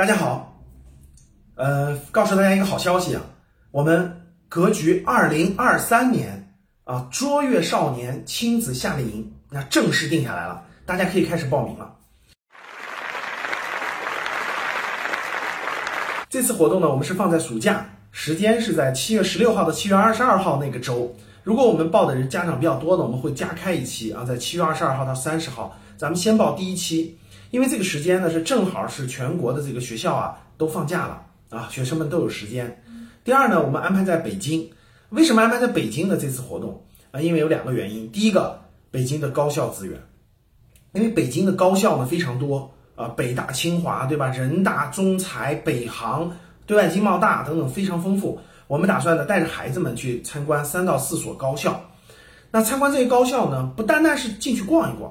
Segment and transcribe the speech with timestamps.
[0.00, 0.58] 大家好，
[1.56, 3.20] 呃，告诉大家一个好消息啊，
[3.70, 11.94] 我们格局二零二三年啊卓越少年亲子夏令营那正式定下来了，大家可以开始报名了。
[16.30, 21.14] 这次活动呢，我们是放在暑假，时间是在七月十六号到七月二十二号那个周。
[21.42, 27.18] 如果我们报的人家长比较多呢，我们会加开一期啊，在七月二十二号到三十号，咱们先报第一期。
[27.50, 32.82] 因为这个时间呢是正好是全国的这个学校啊都放假了啊，学生们都有时间。
[33.24, 34.70] 第二呢，我们安排在北京。
[35.10, 37.20] 为什么安排在北京的这次活动啊？
[37.20, 38.10] 因为有两个原因。
[38.12, 38.60] 第一个，
[38.92, 40.00] 北京的高校资源，
[40.92, 44.28] 因为北京的高校呢非常多啊，北大、清华，对吧？
[44.28, 46.30] 人大、中财、北航、
[46.66, 48.38] 对外经贸大等等非常丰富。
[48.68, 51.82] 我们打算呢带着孩子们去参观三到四所高校。
[52.52, 55.10] 那参观这些高校呢，不单单是进去逛一逛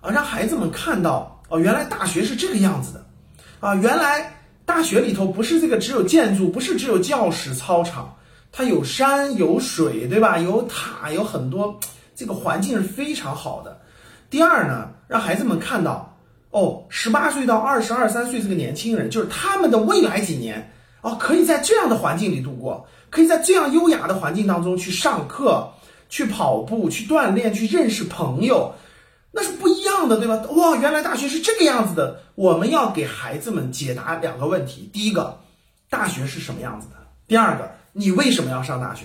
[0.00, 1.35] 啊，让孩子们看到。
[1.48, 3.06] 哦，原来大学是这个样子的，
[3.60, 4.32] 啊，原来
[4.64, 8.16] 大学里头不是这个只有建筑，不是只有教室、操场，
[8.50, 10.38] 它有山有水，对吧？
[10.38, 11.78] 有塔，有很多，
[12.16, 13.80] 这个环境是非常好的。
[14.28, 16.18] 第二呢，让孩子们看到，
[16.50, 20.72] 哦，十八岁到二十二三岁这个年轻人，就是他们的未来几年，
[21.02, 25.70] 哦，可以在这样的环境里度过，可以在这样优雅的环境当中去上课、
[26.08, 28.74] 去跑步、去锻炼、去认识朋友。
[29.36, 30.42] 那是不一样的，对吧？
[30.56, 32.22] 哇，原来大学是这个样子的。
[32.36, 35.38] 我们要给孩子们解答两个问题：第一个，
[35.90, 36.96] 大学是什么样子的？
[37.28, 39.04] 第二个，你为什么要上大学？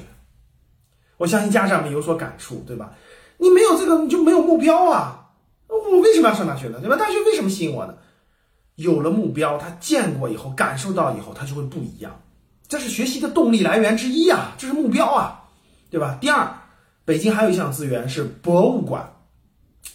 [1.18, 2.94] 我相信家长们有所感触，对吧？
[3.40, 5.32] 你没有这个，你就没有目标啊！
[5.68, 6.80] 我为什么要上大学呢？
[6.80, 6.96] 对吧？
[6.96, 7.96] 大学为什么吸引我呢？
[8.76, 12.18] 有了目标，他见过以后，感受到以后，他就会不一样。
[12.70, 14.54] 这是学习的动力来源之一啊！
[14.58, 15.44] 这是目标啊，
[15.90, 16.18] 对吧？
[16.22, 16.50] 第二，
[17.04, 19.14] 北京还有一项资源是博物馆。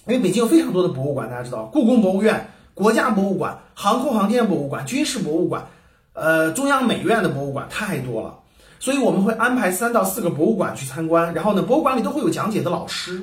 [0.06, 5.66] 因为北京有非常多的博物馆，大家知道，故宫博物院、国家博物馆、航空航天博物馆、军事博物馆，
[6.12, 8.38] 呃，中央美院的博物馆太多了，
[8.78, 13.20] 所以我们会安排三到四个博物馆去参观，然后呢，博物馆里都会有讲解的老师，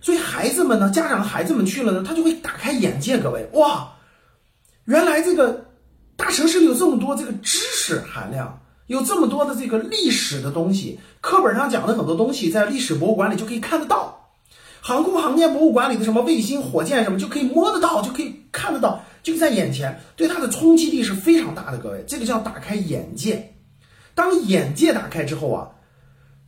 [0.00, 3.92] 所以孩子们呢，家长孩子们去了呢，他就会打开眼界，各位，哇，
[4.86, 5.66] 原来这个
[6.16, 14.16] 大城市里有这么多这个知识含量，有这么多的这个历史的东西，课本上讲的很多东西，在历史博物馆里就可以看得到。
[14.80, 21.78] 航空航天博物馆里的什么卫星、火箭什么就可以摸得到，就可以看得到，就在眼前，对它的冲击力是非常大的。
[21.78, 23.54] 各位，这个叫打开眼界。
[24.14, 25.68] 当眼界打开之后啊，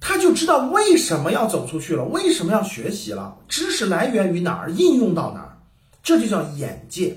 [0.00, 5.58] 他就知道为什么要走出去了，为什么要学习了，知识来源于哪儿，应用到哪儿，
[6.02, 7.16] 这就叫眼界。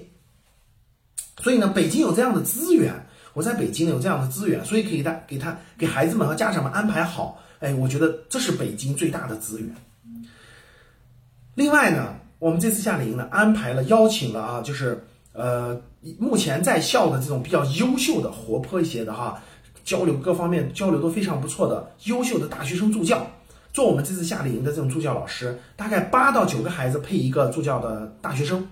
[1.41, 2.93] 所以呢，北京有这样的资源，
[3.33, 7.41] 我在北京有这样的资源，所以可以他给他给孩子们和家长们安排好。
[7.59, 9.69] 哎，我觉得这是北京最大的资源。
[11.55, 15.75] 另外呢，我们这次夏令营呢安排了邀请了啊，就是呃
[16.19, 19.41] 目前在校的这种比较优秀的、活泼一些的哈，
[19.85, 23.25] 交流各方面交流都非常不错的优秀的大学生助教，
[23.71, 28.67] 做我们这次夏令营的这种助教老师，大概八到九个孩子配一个助教的大学生。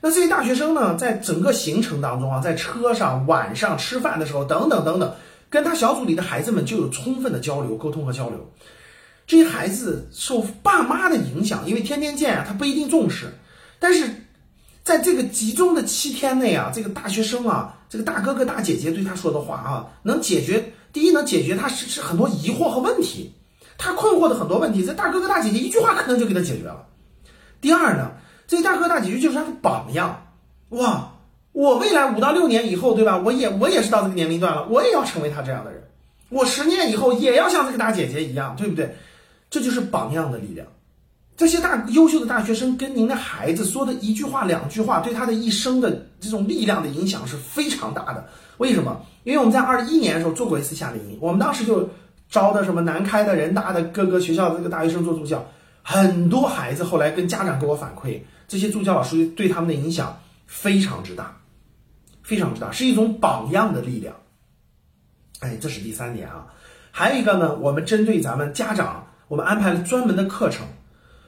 [0.00, 5.14] 那这些大学生呢，在整个行程当中啊，在车上、晚上吃饭的时候等等等等，
[5.48, 8.52] 跟他小组里的孩子们就有充分的交流、沟通和交流。
[9.26, 13.34] 这些孩子受爸妈的影响，因为天天见啊，他不一定重视。
[13.78, 14.08] 但是，
[14.84, 23.32] 在这个集中的七天内啊，这个大学生啊，这个大哥哥大姐姐对他说的话啊，能解决第一，能解决他是是很多疑惑和问题，
[23.78, 26.86] 他困惑的很多问题，这大哥哥大姐姐一句话可能就给他解决了。
[27.60, 28.12] 第二呢，
[28.46, 30.28] 这大哥大姐姐就是他的榜样，
[30.68, 31.14] 哇，
[31.50, 33.18] 我未来五到六年以后，对吧？
[33.18, 35.82] 我也我也是到这个年龄段了，我也要成为他这样的人，
[36.28, 38.96] 我十年以后也要像这个大姐姐一样，对不对？
[39.50, 40.66] 这就是榜样的力量。
[41.36, 48.26] 这些大优秀的大学生跟您的孩子说的一句话、两句话，对他的一生的这种力量的影响是非常大的。
[48.56, 49.04] 为什么？
[49.22, 51.90] 因为我们在二一年的时候做过一次夏令营，我们当时就
[52.30, 55.44] 招的什么南开的、人大的各个学校的这个大学生做助教，
[55.82, 58.18] 很多孩子后来跟家长给我反馈，
[58.48, 61.36] 这些助教老师对他们的影响非常之大，
[62.22, 64.16] 非常之大，是一种榜样的力量。
[65.40, 66.46] 哎，这是第三点啊。
[66.90, 69.05] 还有一个呢，我们针对咱们家长。
[69.28, 70.66] 我们安排了专门的课程，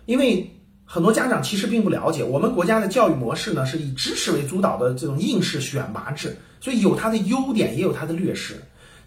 [0.06, 0.48] 因为
[0.84, 8.54] 很多家长其实并不了解我们国家的教育模式呢，是以知识为主导的这种应试选拔制，所以有它的优点，也有它的劣势。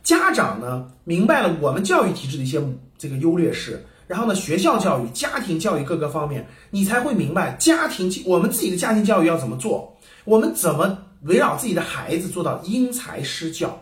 [0.03, 2.61] 家长呢明白了我们教育体制的一些
[2.97, 13.81] 这个优劣势，然后呢学校教育、家庭教育各个方面，你才会明白家庭我们自己的家庭教育要怎么做，我们怎么围绕自己的孩子做到因材施教。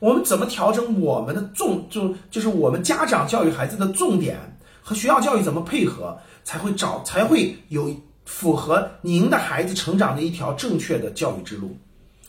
[0.00, 4.38] 我们怎么调整我们的重就就是我们家长教育孩子的重点
[4.82, 7.94] 和学校教育怎么配合，才会找才会有
[8.24, 11.76] 符合您的孩子成长的一条正确的教育之路。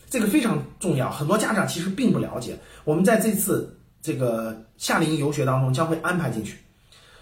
[0.08, 2.58] 这个非常重要，很多家长其实并不了解。
[2.84, 6.58] 我们在这次这个夏令营游学当中将会安排进去。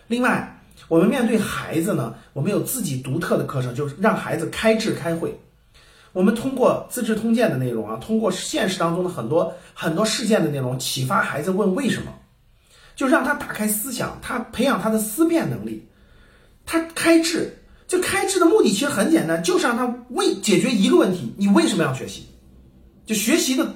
[0.06, 5.34] 另外，我们面对孩子呢，我们有自己独特的课程，就是让孩子开智开会。
[6.14, 12.14] 我们通过《资治通鉴》的内容啊，通过现实当中的很多很多事件的内容，启发孩子问为什么，
[12.96, 15.86] 就让他打开思想，他培养他的思辨能力，
[16.64, 17.58] 他开智。
[17.86, 22.26] 就开智的目的其实很简单，就是让他为解决一个问题：你为什么要学习？
[23.04, 23.74] 就学习的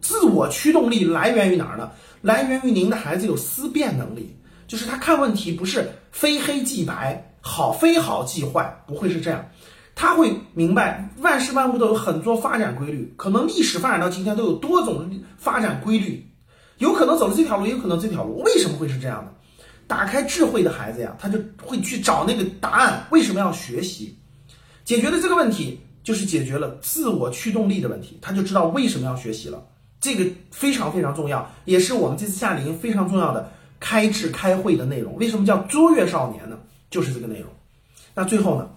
[0.00, 1.92] 自我驱动力来源于哪儿呢？
[2.20, 4.36] 来源于您的孩子有思辨能力，
[4.66, 9.48] 就是他看问题不是非黑即白，好非好即坏，不会是这样。
[9.96, 16.24] 他会明白万事万物都有很多发展规律，可能历史发展到今天都有多种发展规律，
[16.76, 19.32] 有可能走了这条路，有可能这条路为什么会是这样的？
[19.86, 23.06] 打开智慧的孩子呀，他就会去找那个答案。
[23.10, 24.18] 为什么要学习？
[24.84, 28.18] 解决了这个问题，就是解决了自我驱动力的问题。
[28.20, 29.64] 他就知道为什么要学习了。
[29.98, 33.50] 这个非常非常重要，也是我们这次夏令营非常重要的
[33.80, 35.16] 开智开会的内容。
[35.16, 36.58] 为什么叫卓越少年呢？
[36.90, 37.48] 就是这个内容。
[38.14, 38.68] 那最后呢，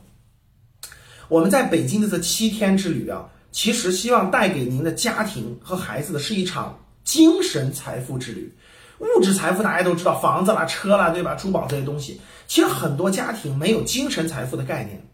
[1.30, 8.52] 我们在北京的这七天之旅啊，其实希望带给您的家庭和孩子的是一场精神财富之旅。
[8.98, 11.36] 物质财富大家都知道，房子啦、车啦，对吧？
[11.36, 15.08] 珠宝这些东西，其实很多家庭没有精神财富的概念，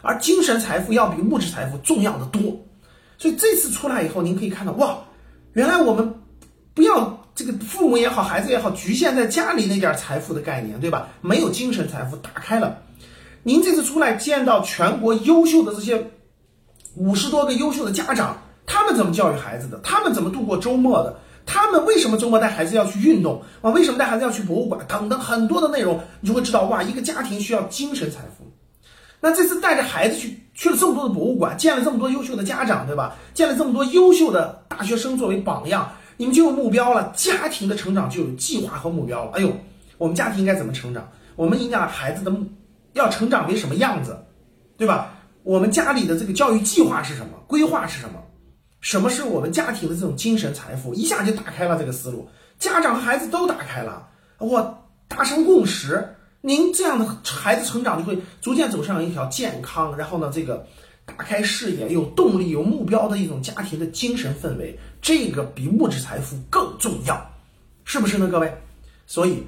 [0.00, 2.42] 而精神财富要比物质财富重要的多。
[3.18, 4.98] 所以这次出来以后，您可以看到，哇，
[5.52, 6.14] 原来我们
[6.72, 11.08] 不要这个父母也好，孩子也好，局限在家里那点财富的概念，对吧？
[11.20, 12.82] 没有精神财富，打开了。
[13.42, 16.10] 您这次出来见到全国优秀的这些
[16.96, 18.36] 五十多个优秀的家长，
[18.66, 19.78] 他们怎么教育孩子的？
[19.82, 21.16] 他们怎么度过周末的？
[21.46, 23.70] 他们为什么周末带孩子要去运动啊？
[23.70, 24.84] 为什么带孩子要去博物馆？
[24.86, 28.44] 等等很多的内容，你就会知道哇，一个家庭需要精神财富。
[29.20, 33.16] 那这次带着孩子去去了这么多的博物馆，见了这么多优秀的家长，对吧？
[33.32, 39.30] 见了这么多优秀的大学生作为榜样，你们就有目标了，家庭的成长就有计划和目标了。
[39.32, 39.50] 哎呦，
[39.96, 41.08] 我们家庭应该怎么成长？
[41.34, 42.30] 我们应该孩子的
[42.92, 44.24] 要成长为什么样子，
[44.76, 45.14] 对吧？
[45.42, 47.32] 我们家里的这个教育计划是什么？
[47.46, 48.22] 规划是什么？
[48.80, 50.94] 什么是我们家庭的这种精神财富？
[50.94, 54.08] 一下就打开了这个思路，家长和孩子都打开了，
[54.38, 56.14] 我达成共识。
[56.40, 60.64] 您这样的孩子成长就会逐渐走上一条健康，然后呢，这个
[61.04, 67.30] 打开视野、有动力、有目标的一种家庭的精神氛围，这个比物质财富更重要，
[67.84, 68.54] 是不是呢，各位？
[69.06, 69.42] 所以，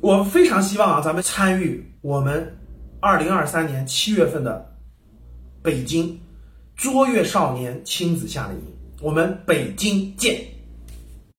[0.00, 2.58] 我非常希望啊，咱们参与我们
[3.00, 4.76] 二零二三年七月份的
[5.62, 6.20] 北京。
[6.74, 8.64] 卓越少年亲子夏令营，
[9.00, 10.40] 我们北京见。